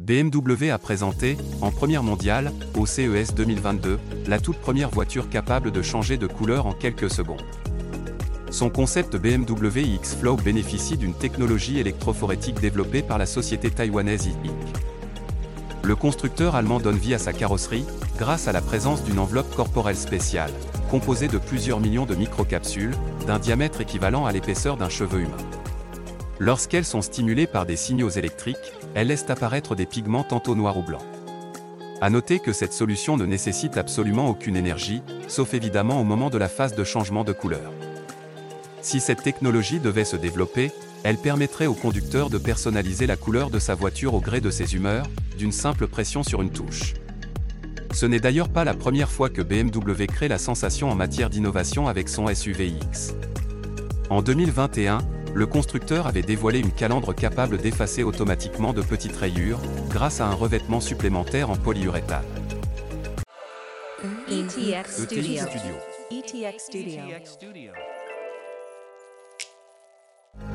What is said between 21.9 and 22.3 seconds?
de